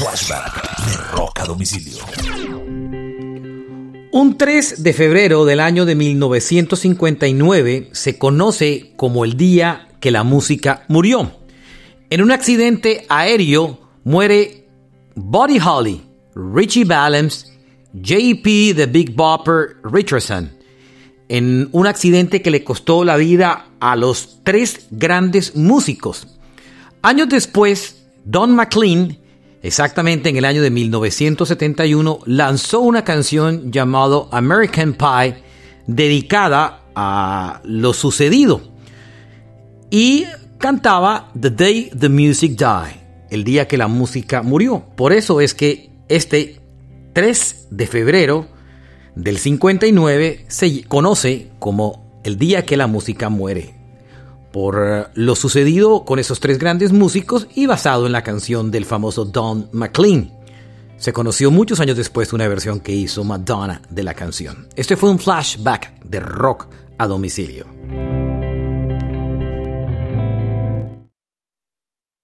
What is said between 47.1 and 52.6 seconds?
3 de febrero del 59 se conoce como el